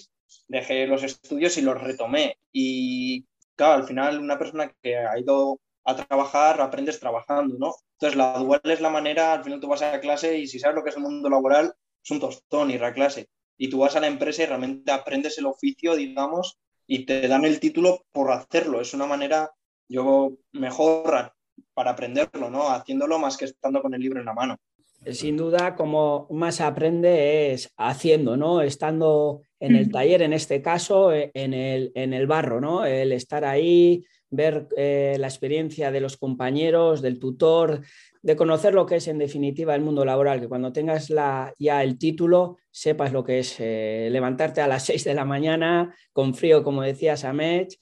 dejé 0.48 0.88
los 0.88 1.04
estudios 1.04 1.58
y 1.58 1.62
los 1.62 1.80
retomé. 1.80 2.38
Y 2.52 3.26
claro, 3.56 3.82
al 3.82 3.88
final 3.88 4.20
una 4.20 4.38
persona 4.38 4.74
que 4.82 4.98
ha 4.98 5.18
ido 5.20 5.60
a 5.86 5.96
trabajar, 5.96 6.62
aprendes 6.62 7.00
trabajando, 7.00 7.58
¿no? 7.58 7.74
Entonces 7.94 8.18
la 8.18 8.38
dual 8.38 8.62
es 8.64 8.82
la 8.82 8.90
manera, 8.90 9.34
al 9.34 9.44
final 9.44 9.60
tú 9.60 9.68
vas 9.68 9.82
a 9.82 10.00
clase 10.00 10.38
y 10.38 10.48
si 10.48 10.60
sabes 10.60 10.76
lo 10.76 10.84
que 10.84 10.90
es 10.90 10.96
el 10.98 11.04
mundo 11.04 11.30
laboral, 11.30 11.74
es 12.04 12.12
un 12.12 12.20
tostón 12.20 12.72
ir 12.72 12.84
a 12.84 12.94
clase. 12.94 13.30
Y 13.58 13.70
tú 13.70 13.80
vas 13.80 13.96
a 13.96 14.00
la 14.00 14.08
empresa 14.08 14.44
y 14.44 14.46
realmente 14.46 14.92
aprendes 14.92 15.38
el 15.38 15.46
oficio, 15.46 15.96
digamos, 15.96 16.60
y 16.88 17.06
te 17.06 17.28
dan 17.28 17.46
el 17.46 17.60
título 17.60 18.06
por 18.12 18.32
hacerlo. 18.32 18.82
Es 18.82 18.94
una 18.94 19.06
manera, 19.06 19.52
yo 19.88 20.32
mejor 20.54 21.34
para 21.74 21.92
aprenderlo, 21.92 22.50
¿no? 22.50 22.70
Haciéndolo 22.70 23.20
más 23.20 23.38
que 23.38 23.46
estando 23.46 23.82
con 23.82 23.94
el 23.94 24.02
libro 24.02 24.20
en 24.20 24.26
la 24.26 24.34
mano. 24.34 24.58
Sin 25.06 25.38
duda, 25.38 25.76
como 25.76 26.28
más 26.30 26.60
aprende 26.60 27.54
es 27.54 27.72
haciendo, 27.78 28.36
¿no? 28.36 28.62
Estando 28.62 29.44
en 29.60 29.76
el 29.76 29.90
taller, 29.92 30.22
en 30.22 30.34
este 30.34 30.62
caso, 30.62 31.14
e, 31.14 31.32
en 31.34 31.54
el, 31.54 31.92
en 31.96 32.14
el 32.14 32.28
barro, 32.28 32.60
¿no? 32.60 32.86
El 32.86 33.12
estar 33.12 33.46
ahí, 33.46 34.04
ver 34.32 34.68
eh, 34.78 35.16
la 35.20 35.28
experiencia 35.28 35.92
de 35.92 36.02
los 36.02 36.18
compañeros, 36.18 37.02
del 37.02 37.20
tutor, 37.20 37.82
de 38.22 38.36
conocer 38.36 38.74
lo 38.74 38.86
que 38.86 38.98
es 38.98 39.08
en 39.08 39.18
definitiva 39.18 39.76
el 39.76 39.82
mundo 39.82 40.06
laboral, 40.06 40.40
que 40.40 40.48
cuando 40.48 40.74
tengas 40.74 41.10
la, 41.10 41.54
ya 41.58 41.84
el 41.84 41.98
título 41.98 42.58
sepas 42.70 43.14
lo 43.14 43.24
que 43.24 43.40
es 43.40 43.56
eh, 43.60 44.10
levantarte 44.12 44.62
a 44.62 44.68
las 44.68 44.84
6 44.86 45.04
de 45.04 45.14
la 45.14 45.26
mañana 45.26 45.96
con 46.14 46.34
frío, 46.34 46.64
como 46.64 46.82
decías, 46.82 47.24
Amech. 47.24 47.80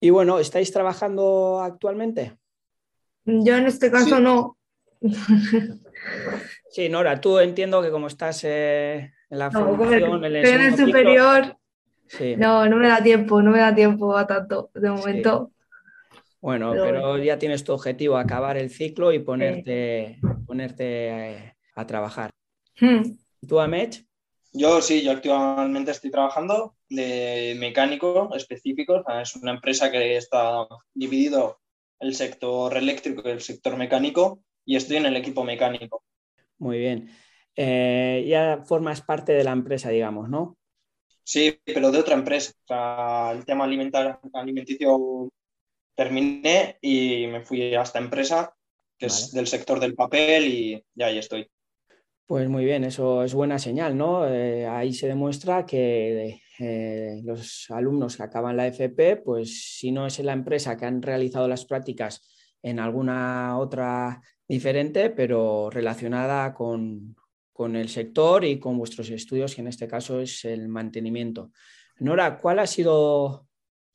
Y 0.00 0.10
bueno, 0.10 0.38
¿estáis 0.38 0.72
trabajando 0.72 1.60
actualmente? 1.62 2.36
Yo 3.24 3.56
en 3.56 3.66
este 3.66 3.90
caso 3.90 4.20
no. 4.20 4.58
Sí, 6.70 6.88
Nora, 6.88 7.20
tú 7.20 7.38
entiendo 7.38 7.80
que 7.80 7.90
como 7.90 8.08
estás 8.08 8.42
eh, 8.44 9.12
en 9.30 9.38
la 9.38 9.50
formación, 9.50 10.24
en 10.24 10.36
el, 10.36 10.76
superior, 10.76 11.56
no, 12.36 12.68
no 12.68 12.76
me 12.76 12.88
da 12.88 13.02
tiempo, 13.02 13.40
no 13.40 13.50
me 13.50 13.60
da 13.60 13.74
tiempo 13.74 14.16
a 14.16 14.26
tanto 14.26 14.70
de 14.74 14.90
momento. 14.90 15.53
Bueno, 16.44 16.72
pero, 16.72 17.16
ya 17.16 17.38
tienes 17.38 17.64
tu 17.64 17.72
objetivo, 17.72 18.18
acabar 18.18 18.58
el 18.58 18.68
ciclo 18.68 19.14
y 19.14 19.18
ponerte, 19.18 20.18
ponerte 20.46 21.08
eh, 21.08 21.54
a, 21.74 21.86
trabajar. 21.86 22.28
Hmm. 22.78 23.16
¿Tú, 23.48 23.60
Amech? 23.60 24.04
Yo 24.52 24.82
sí, 24.82 25.02
yo 25.02 25.12
actualmente 25.12 25.92
estoy 25.92 26.10
trabajando 26.10 26.76
de 26.90 27.56
mecánico 27.58 28.28
específico. 28.34 29.02
Es 29.22 29.34
una 29.36 29.52
empresa 29.52 29.90
que 29.90 30.18
está 30.18 30.66
dividido 30.92 31.60
el 31.98 32.14
sector 32.14 32.76
eléctrico 32.76 33.26
y 33.26 33.30
el 33.30 33.40
sector 33.40 33.78
mecánico 33.78 34.42
y 34.66 34.76
estoy 34.76 34.98
en 34.98 35.06
el 35.06 35.16
equipo 35.16 35.44
mecánico. 35.44 36.04
Muy 36.58 36.78
bien. 36.78 37.08
Eh, 37.56 38.22
ya 38.28 38.62
formas 38.66 39.00
parte 39.00 39.32
de 39.32 39.44
la 39.44 39.52
empresa, 39.52 39.88
digamos, 39.88 40.28
¿no? 40.28 40.58
Sí, 41.22 41.58
pero 41.64 41.90
de 41.90 42.00
otra 42.00 42.16
empresa. 42.16 42.52
O 42.64 42.66
sea, 42.66 43.32
el 43.32 43.46
tema 43.46 43.64
alimentar, 43.64 44.20
alimenticio 44.34 45.30
terminé 45.94 46.78
y 46.80 47.26
me 47.26 47.42
fui 47.42 47.74
a 47.74 47.82
esta 47.82 47.98
empresa, 47.98 48.54
que 48.98 49.06
es 49.06 49.32
del 49.32 49.46
sector 49.46 49.80
del 49.80 49.94
papel 49.94 50.44
y 50.46 50.84
ya 50.94 51.06
ahí 51.06 51.18
estoy. 51.18 51.48
Pues 52.26 52.48
muy 52.48 52.64
bien, 52.64 52.84
eso 52.84 53.22
es 53.22 53.34
buena 53.34 53.58
señal, 53.58 53.96
¿no? 53.96 54.26
Eh, 54.26 54.66
ahí 54.66 54.94
se 54.94 55.08
demuestra 55.08 55.66
que 55.66 56.40
eh, 56.58 57.20
los 57.22 57.66
alumnos 57.70 58.16
que 58.16 58.22
acaban 58.22 58.56
la 58.56 58.66
FP, 58.66 59.16
pues 59.16 59.76
si 59.78 59.92
no 59.92 60.06
es 60.06 60.18
en 60.18 60.26
la 60.26 60.32
empresa 60.32 60.76
que 60.76 60.86
han 60.86 61.02
realizado 61.02 61.46
las 61.48 61.66
prácticas 61.66 62.26
en 62.62 62.78
alguna 62.78 63.58
otra 63.58 64.22
diferente, 64.48 65.10
pero 65.10 65.68
relacionada 65.68 66.54
con, 66.54 67.14
con 67.52 67.76
el 67.76 67.90
sector 67.90 68.44
y 68.44 68.58
con 68.58 68.78
vuestros 68.78 69.10
estudios, 69.10 69.54
que 69.54 69.60
en 69.60 69.68
este 69.68 69.86
caso 69.86 70.20
es 70.20 70.46
el 70.46 70.68
mantenimiento. 70.68 71.52
Nora, 71.98 72.38
¿cuál 72.40 72.58
ha 72.58 72.66
sido 72.66 73.46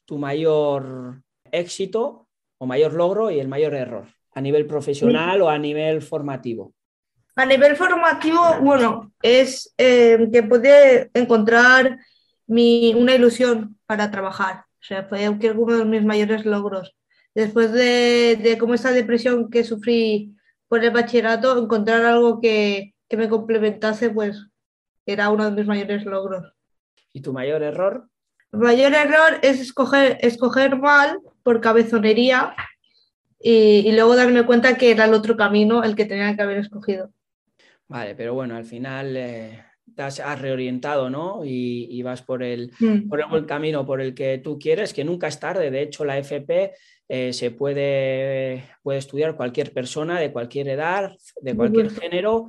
tu 0.06 0.20
mayor 0.20 1.24
éxito 1.51 2.27
o 2.58 2.65
mayor 2.65 2.94
logro 2.94 3.32
y 3.32 3.39
el 3.39 3.48
mayor 3.48 3.74
error 3.74 4.08
a 4.34 4.41
nivel 4.41 4.65
profesional 4.65 5.41
o 5.41 5.50
a 5.50 5.58
nivel 5.58 6.01
formativo? 6.01 6.74
A 7.36 7.46
nivel 7.46 7.75
formativo, 7.75 8.41
bueno, 8.62 9.13
es 9.22 9.74
eh, 9.77 10.29
que 10.32 10.44
pude 10.44 11.10
encontrar 11.13 12.00
mi, 12.48 12.94
una 12.96 13.15
ilusión 13.15 13.77
para 13.86 14.12
trabajar. 14.12 14.65
O 14.82 14.84
sea, 14.84 15.03
fue 15.06 15.27
uno 15.29 15.77
de 15.77 15.86
mis 15.86 16.03
mayores 16.03 16.46
logros. 16.46 16.96
Después 17.34 17.72
de, 17.72 18.39
de 18.41 18.58
como 18.58 18.74
esta 18.74 18.91
depresión 18.91 19.50
que 19.50 19.63
sufrí 19.63 20.36
por 20.68 20.84
el 20.84 20.91
bachillerato, 20.91 21.62
encontrar 21.62 22.03
algo 22.06 22.41
que, 22.41 22.94
que 23.08 23.18
me 23.18 23.29
complementase, 23.29 24.10
pues 24.10 24.48
era 25.06 25.29
uno 25.29 25.46
de 25.46 25.51
mis 25.51 25.65
mayores 25.65 26.06
logros. 26.06 26.53
¿Y 27.13 27.22
tu 27.22 27.34
mayor 27.34 27.63
error? 27.63 28.08
El 28.51 28.60
mayor 28.60 28.94
error 28.94 29.39
es 29.41 29.60
escoger, 29.60 30.18
escoger 30.22 30.77
mal 30.77 31.20
por 31.44 31.62
cabezonería 31.62 32.56
y, 33.39 33.91
luego 33.94 34.15
darme 34.15 34.46
cuenta 34.46 34.77
que 34.77 34.91
era 34.91 35.06
el 35.06 35.13
otro 35.13 35.38
camino 35.38 35.84
el 35.84 35.96
que 35.96 36.06
tenía 36.06 36.36
que 36.36 36.41
haber 36.41 36.58
escogido. 36.58 37.12
Vale, 37.88 38.15
pero 38.15 38.34
bueno, 38.34 38.56
al 38.56 38.65
final 38.65 39.15
eh, 39.15 39.63
te 39.96 40.03
has, 40.03 40.41
reorientado, 40.41 41.10
¿no? 41.10 41.41
Y, 41.44 42.01
vas 42.03 42.22
por 42.22 42.44
el, 42.44 42.72
mm. 42.79 43.08
por 43.08 43.20
el 43.20 43.27
buen 43.27 43.46
camino 43.46 43.86
por 43.86 44.01
el 44.01 44.13
que 44.13 44.39
tú 44.39 44.60
quieres, 44.60 44.94
que 44.94 45.03
nunca 45.03 45.27
es 45.27 45.39
tarde. 45.39 45.72
De 45.72 45.82
hecho, 45.82 46.06
la 46.06 46.18
FP 46.18 46.74
eh, 47.08 47.34
se 47.34 47.51
puede, 47.51 48.63
puede 48.84 49.00
estudiar 49.00 49.36
cualquier 49.36 49.74
persona 49.74 50.20
de 50.20 50.32
cualquier 50.32 50.68
edad, 50.70 51.12
de 51.41 51.56
cualquier 51.56 51.89
género. 51.91 52.48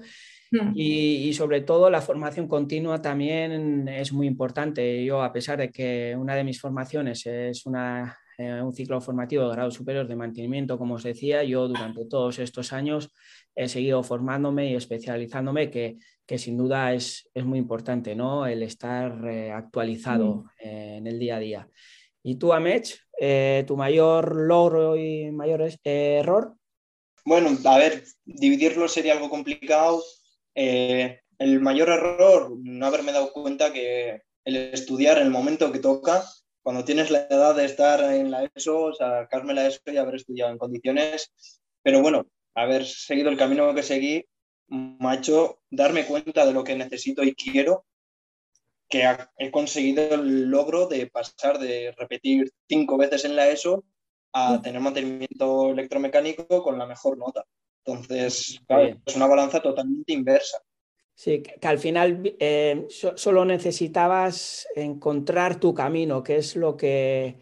Mm. 0.50 0.73
Y, 0.75 1.33
sobre 1.33 1.61
todo 1.61 1.90
la 1.90 2.00
formación 2.00 2.49
continua 2.49 3.00
también 3.00 3.88
es 3.88 4.12
muy 4.12 4.26
importante. 4.26 5.04
Yo, 5.04 5.23
a 5.23 5.33
pesar 5.33 5.59
de 5.59 5.71
que 5.71 6.16
una 6.19 6.35
de 6.35 6.45
mis 6.45 6.61
formaciones 6.61 7.25
es 7.26 7.66
una, 7.66 8.19
eh, 8.37 8.61
un 8.61 8.73
ciclo 8.73 9.00
formativo 9.00 9.45
de 9.45 9.52
grado 9.52 9.71
superior 9.71 10.09
de 10.09 10.16
mantenimiento, 10.16 10.76
como 10.76 10.95
os 10.95 11.04
decía, 11.04 11.45
yo 11.45 11.69
durante 11.69 12.04
todos 12.07 12.38
estos 12.40 12.73
años 12.73 13.12
he 13.54 13.69
seguido 13.69 14.02
formándome 14.02 14.71
y 14.71 14.75
especializándome, 14.75 15.71
que, 15.71 15.99
que 16.26 16.38
sin 16.38 16.57
duda 16.57 16.92
es, 16.95 17.28
es, 17.33 17.45
muy 17.45 17.59
importante, 17.59 18.16
¿no? 18.16 18.47
El 18.47 18.62
estar 18.64 19.25
eh, 19.28 19.52
actualizado 19.52 20.35
mm. 20.35 20.49
eh, 20.64 20.97
en 20.97 21.07
el 21.07 21.19
día 21.19 21.37
a 21.37 21.40
día. 21.40 21.69
¿Y 22.23 22.37
tú, 22.37 22.52
Amech, 22.52 22.99
tu 23.66 23.76
mayor 23.76 24.35
logro 24.35 24.97
y 24.97 25.30
mayor 25.30 25.66
error? 25.85 26.54
Bueno, 27.25 27.50
a 27.64 27.78
ver, 27.78 28.04
dividirlo 28.25 28.88
sería 28.88 29.14
algo 29.14 29.30
complicado. 29.30 30.02
El 31.38 31.61
mayor 31.61 31.88
error, 31.88 32.57
no 32.62 32.87
haberme 32.87 33.12
dado 33.12 33.33
cuenta 33.33 33.73
que 33.73 34.23
el 34.45 34.57
estudiar 34.57 35.19
en 35.19 35.25
el 35.25 35.31
momento 35.31 35.73
que 35.73 35.79
toca 35.79 36.25
cuando 36.62 36.85
tienes 36.85 37.11
la 37.11 37.26
edad 37.31 37.55
de 37.55 37.64
estar 37.64 38.00
en 38.12 38.31
la 38.31 38.49
ESO, 38.55 38.93
sacarme 38.93 39.55
la 39.55 39.67
ESO 39.67 39.81
y 39.87 39.97
haber 39.97 40.17
estudiado 40.17 40.52
en 40.52 40.59
condiciones, 40.59 41.33
pero 41.83 42.02
bueno, 42.02 42.26
haber 42.55 42.85
seguido 42.85 43.31
el 43.31 43.38
camino 43.38 43.75
que 43.75 43.83
seguí 43.83 44.25
me 44.69 45.09
ha 45.09 45.14
hecho 45.14 45.61
darme 45.71 46.05
cuenta 46.05 46.45
de 46.47 46.52
lo 46.52 46.62
que 46.62 46.76
necesito 46.76 47.23
y 47.25 47.35
quiero, 47.35 47.87
que 48.88 49.09
he 49.38 49.50
conseguido 49.50 50.14
el 50.14 50.50
logro 50.50 50.87
de 50.87 51.07
pasar 51.07 51.59
de 51.59 51.93
repetir 51.97 52.52
cinco 52.69 52.99
veces 52.99 53.25
en 53.25 53.37
la 53.37 53.49
ESO 53.49 53.85
a 54.33 54.61
tener 54.61 54.81
mantenimiento 54.81 55.71
electromecánico 55.71 56.62
con 56.62 56.79
la 56.79 56.87
mejor 56.87 57.17
nota. 57.17 57.45
Entonces, 57.92 58.61
es 59.06 59.16
una 59.16 59.26
balanza 59.26 59.61
totalmente 59.61 60.12
inversa. 60.12 60.59
Sí, 61.14 61.42
que, 61.42 61.68
al 61.68 61.78
final 61.78 62.35
eh, 62.38 62.87
solo 62.88 63.44
necesitabas 63.44 64.66
encontrar 64.75 65.61
tu 65.61 65.75
camino, 65.75 66.23
que 66.23 66.37
es 66.37 66.56
lo 66.56 66.76
que, 66.76 67.40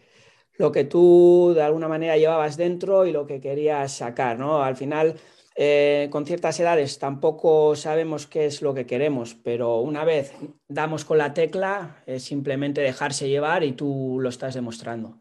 lo 0.57 0.73
que 0.73 0.85
tú 0.85 1.53
de 1.55 1.63
alguna 1.63 1.87
manera 1.87 2.17
llevabas 2.17 2.57
dentro 2.57 3.07
y 3.07 3.13
lo 3.13 3.27
que 3.27 3.41
querías 3.41 3.93
sacar, 3.93 4.39
¿no? 4.39 4.65
Al 4.65 4.77
final, 4.77 5.15
eh, 5.55 6.09
con 6.11 6.27
ciertas 6.27 6.59
edades 6.59 6.99
tampoco 6.99 7.77
sabemos 7.77 8.27
qué 8.27 8.47
es 8.47 8.63
lo 8.63 8.75
que 8.75 8.87
queremos, 8.87 9.37
pero 9.45 9.79
una 9.79 10.05
vez 10.05 10.33
damos 10.67 11.05
con 11.05 11.19
la 11.19 11.33
tecla, 11.33 12.03
es 12.07 12.25
simplemente 12.25 12.81
dejarse 12.81 13.29
llevar 13.29 13.63
y 13.63 13.73
tú 13.73 14.19
lo 14.21 14.29
estás 14.29 14.55
demostrando. 14.55 15.21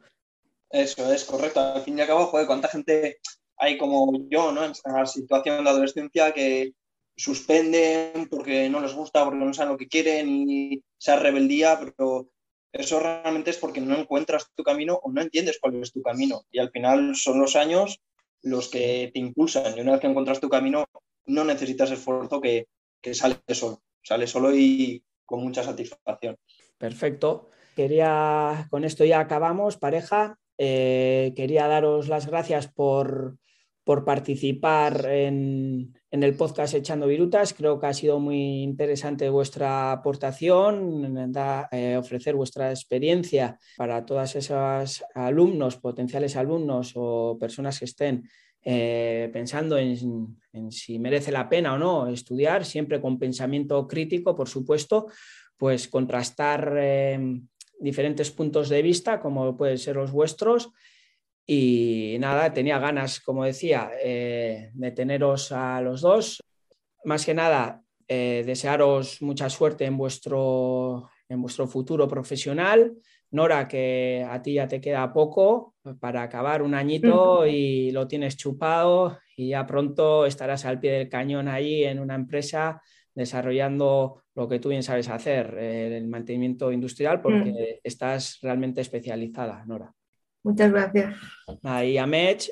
Eso 0.69 1.12
es 1.13 1.24
correcto. 1.25 1.60
Al 1.60 1.81
fin 1.81 1.98
y 1.98 2.01
al 2.01 2.07
cabo, 2.07 2.25
joder, 2.25 2.48
cuánta 2.48 2.67
gente 2.67 3.19
hay 3.57 3.77
como 3.77 4.27
yo, 4.29 4.51
¿no? 4.51 4.63
En 4.63 4.73
la 4.85 5.05
situación 5.05 5.63
de 5.63 5.69
adolescencia 5.69 6.31
que 6.31 6.73
suspenden 7.15 8.27
porque 8.29 8.69
no 8.69 8.79
les 8.79 8.93
gusta, 8.93 9.23
porque 9.23 9.43
no 9.43 9.53
saben 9.53 9.73
lo 9.73 9.77
que 9.77 9.87
quieren 9.87 10.29
y 10.29 10.83
esa 10.99 11.17
rebeldía, 11.17 11.79
pero 11.79 12.29
eso 12.71 12.99
realmente 12.99 13.49
es 13.49 13.57
porque 13.57 13.81
no 13.81 13.97
encuentras 13.97 14.51
tu 14.53 14.63
camino 14.63 14.99
o 15.01 15.11
no 15.11 15.21
entiendes 15.21 15.57
cuál 15.59 15.81
es 15.81 15.91
tu 15.91 16.01
camino. 16.01 16.43
Y 16.51 16.59
al 16.59 16.69
final 16.69 17.15
son 17.15 17.39
los 17.39 17.55
años 17.55 17.99
los 18.43 18.69
que 18.69 19.09
te 19.13 19.19
impulsan. 19.19 19.75
Y 19.75 19.81
una 19.81 19.93
vez 19.93 20.01
que 20.01 20.07
encuentras 20.07 20.39
tu 20.39 20.49
camino, 20.49 20.85
no 21.25 21.43
necesitas 21.43 21.89
esfuerzo 21.91 22.39
que, 22.39 22.67
que 23.01 23.15
sale 23.15 23.37
solo. 23.49 23.81
Sale 24.03 24.27
solo 24.27 24.55
y 24.55 25.03
con 25.25 25.43
mucha 25.43 25.63
satisfacción. 25.63 26.37
Perfecto. 26.77 27.49
Quería, 27.75 28.67
con 28.69 28.83
esto 28.83 29.05
ya 29.05 29.19
acabamos, 29.19 29.77
pareja. 29.77 30.37
Eh, 30.57 31.33
quería 31.35 31.67
daros 31.67 32.07
las 32.07 32.27
gracias 32.27 32.67
por, 32.67 33.37
por 33.87 34.03
participar 34.03 35.05
en, 35.09 35.93
el 36.11 36.35
podcast 36.35 36.74
Echando 36.74 37.07
Virutas. 37.07 37.53
Creo 37.53 37.79
que 37.79 37.85
ha 37.85 37.93
sido 37.93 38.20
muy 38.20 38.63
interesante 38.63 39.29
vuestra 39.29 39.93
aportación, 39.93 41.31
eh, 41.72 41.96
ofrecer 41.98 42.35
vuestra 42.35 42.72
experiencia 42.72 43.57
para 43.77 44.05
todas 44.05 44.35
esas 44.35 45.05
alumnos, 45.15 45.77
potenciales 45.77 46.35
alumnos 46.35 46.93
o 46.96 47.37
personas 47.39 47.79
que 47.79 47.85
estén 47.85 48.27
eh, 48.61 49.29
pensando 49.31 49.77
en, 49.77 50.35
si 50.70 51.00
merece 51.00 51.31
la 51.31 51.48
pena 51.48 51.75
o 51.75 51.77
no 51.77 52.07
estudiar, 52.09 52.65
siempre 52.65 53.00
con 53.00 53.17
pensamiento 53.17 53.87
crítico, 53.87 54.35
por 54.35 54.50
supuesto, 54.50 55.07
pues 55.55 55.87
contrastar 55.87 56.77
diferentes 57.79 58.31
puntos 58.31 58.70
de 58.70 58.81
vista, 58.81 59.20
como 59.20 59.55
pueden 59.55 59.77
ser 59.77 59.96
los 59.96 60.11
vuestros, 60.11 60.72
y 61.50 62.18
nada, 62.20 62.51
tenía 62.51 62.77
ganas, 62.77 63.22
como 63.22 63.46
decía, 63.46 63.92
eh, 64.03 64.70
de 64.74 64.92
teneros 64.92 65.53
a 65.53 65.79
los 65.81 66.01
dos. 66.01 66.44
Más 67.05 67.25
que 67.25 67.33
nada, 67.33 67.83
eh, 68.05 68.44
desearos 68.46 69.22
mucha 69.22 69.50
suerte 69.50 69.85
en 69.85 69.98
vuestro, 69.98 71.09
en 71.29 71.42
vuestro 71.42 71.66
futuro 71.66 72.05
profesional. 72.05 72.94
Nora, 73.31 73.66
que 73.66 74.25
a 74.29 74.42
ti 74.42 74.55
ya 74.55 74.68
te 74.68 74.81
queda 74.81 75.13
poco 75.13 75.75
para 76.01 76.22
acabar 76.22 76.61
un 76.61 76.75
añito 76.75 77.48
y 77.48 77.92
lo 77.92 78.07
tienes 78.07 78.35
chupado 78.35 79.18
y 79.37 79.50
ya 79.50 79.66
pronto 79.66 80.25
estarás 80.25 80.66
al 80.66 80.79
pie 80.79 80.92
del 80.92 81.09
cañón 81.09 81.48
ahí 81.48 81.83
en 81.83 82.00
una 82.00 82.16
empresa 82.16 82.81
desarrollando 83.18 84.22
lo 84.36 84.48
que 84.48 84.60
tú 84.60 84.70
bien 84.70 84.84
sabes 84.84 85.10
hacer, 85.10 85.58
el 85.58 86.08
mantenimiento 86.08 86.72
industrial, 86.72 87.20
porque 87.20 87.51
mm. 87.51 87.80
estás 87.84 88.38
realmente 88.44 88.82
especializada, 88.82 89.66
Nora. 89.66 89.92
Muchas 90.44 90.72
gracias. 90.72 91.16
Ahí 91.64 91.98
a 91.98 92.06
Mech, 92.06 92.48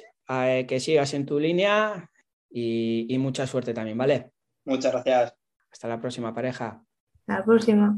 que 0.68 0.80
sigas 0.80 1.14
en 1.14 1.28
tu 1.28 1.40
línea 1.40 2.10
y, 2.50 3.16
mucha 3.20 3.46
suerte 3.46 3.76
también, 3.76 3.96
¿vale? 3.98 4.32
Muchas 4.66 4.92
gracias. 4.92 5.36
Hasta 5.72 5.88
la 5.88 6.02
próxima 6.02 6.34
pareja. 6.34 6.84
Hasta 7.20 7.40
la 7.40 7.46
próxima. 7.46 7.98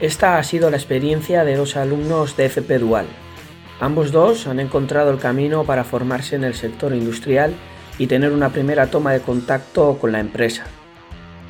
Esta 0.00 0.38
ha 0.38 0.42
sido 0.44 0.70
la 0.70 0.78
experiencia 0.78 1.44
de 1.44 1.56
dos 1.56 1.76
alumnos 1.76 2.38
de 2.38 2.46
FP 2.46 2.78
Dual. 2.78 3.06
Ambos 3.80 4.12
dos 4.12 4.46
han 4.46 4.60
encontrado 4.60 5.10
el 5.10 5.18
camino 5.18 5.64
para 5.64 5.84
formarse 5.84 6.36
en 6.36 6.44
el 6.44 6.54
sector 6.54 6.94
industrial 6.94 7.52
y 7.98 8.06
tener 8.06 8.32
una 8.32 8.48
primera 8.48 8.86
toma 8.86 9.12
de 9.12 9.20
contacto 9.20 9.98
con 9.98 10.12
la 10.12 10.20
empresa. 10.20 10.64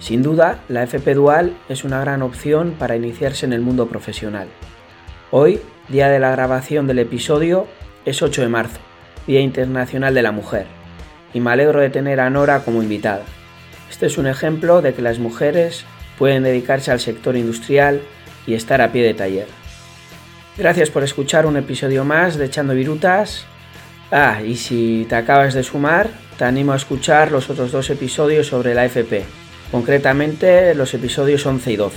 Sin 0.01 0.23
duda, 0.23 0.61
la 0.69 0.85
FP 0.85 1.15
Dual 1.15 1.57
es 1.69 1.83
una 1.83 2.01
gran 2.01 2.23
opción 2.23 2.77
para 2.79 2.97
iniciarse 2.97 3.47
en 3.47 3.53
el 3.53 3.61
mundo 3.61 3.89
profesional. 3.89 4.49
Hoy 5.33 5.61
día 5.89 6.09
de 6.09 6.21
la 6.21 6.31
grabación 6.31 6.87
del 6.87 7.01
episodio, 7.01 7.67
es 8.05 8.23
8 8.23 8.43
de 8.43 8.49
marzo, 8.49 8.79
Día 9.27 9.41
Internacional 9.41 10.15
de 10.15 10.23
la 10.23 10.31
Mujer, 10.31 10.67
y 11.35 11.41
me 11.41 11.51
alegro 11.51 11.81
de 11.81 11.91
tener 11.91 12.21
a 12.21 12.31
Nora 12.31 12.61
como 12.61 12.83
invitada. 12.83 13.25
Este 13.91 14.07
es 14.07 14.19
un 14.19 14.29
ejemplo 14.29 14.83
de 14.83 14.95
que 14.95 15.03
las 15.03 15.19
mujeres 15.19 15.85
pueden 16.17 16.45
dedicarse 16.45 16.93
al 16.93 17.01
sector 17.01 17.37
industrial 17.37 18.01
y 18.47 18.55
estar 18.55 18.81
a 18.81 18.93
pie 18.93 19.03
de 19.03 19.15
taller. 19.15 19.47
Gracias 20.57 20.91
por 20.91 21.03
escuchar 21.03 21.45
un 21.45 21.57
episodio 21.57 22.05
más 22.05 22.37
de 22.37 22.47
Echando 22.47 22.75
Virutas. 22.75 23.47
Ah, 24.13 24.43
y 24.43 24.57
si 24.57 25.07
te 25.09 25.17
acabas 25.17 25.55
de 25.55 25.65
sumar, 25.65 26.09
te 26.39 26.45
animo 26.45 26.73
a 26.73 26.77
escuchar 26.77 27.33
los 27.33 27.51
otros 27.51 27.73
dos 27.73 27.91
episodios 27.91 28.47
sobre 28.47 28.75
la 28.75 28.85
FP, 28.85 29.25
concretamente 29.71 30.75
los 30.75 30.95
episodios 30.95 31.45
11 31.47 31.73
y 31.73 31.77
12. 31.77 31.97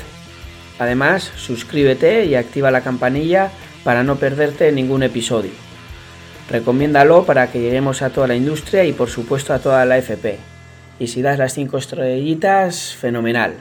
Además, 0.80 1.32
suscríbete 1.36 2.26
y 2.26 2.36
activa 2.36 2.72
la 2.72 2.82
campanilla 2.82 3.52
para 3.84 4.04
no 4.04 4.16
perderte 4.18 4.72
ningún 4.72 5.04
episodio. 5.04 5.52
Recomiéndalo 6.50 7.24
para 7.24 7.52
que 7.52 7.62
lleguemos 7.62 8.02
a 8.02 8.10
toda 8.10 8.28
la 8.28 8.36
industria 8.36 8.84
y 8.84 8.92
por 8.92 9.10
supuesto 9.10 9.54
a 9.54 9.60
toda 9.60 9.86
la 9.86 9.98
FP. 9.98 10.38
Y 11.00 11.08
si 11.08 11.22
das 11.22 11.40
las 11.40 11.54
5 11.54 11.78
estrellitas, 11.78 12.94
fenomenal. 12.94 13.56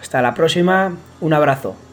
Hasta 0.00 0.22
la 0.22 0.34
próxima, 0.34 0.96
un 1.20 1.32
abrazo. 1.32 1.87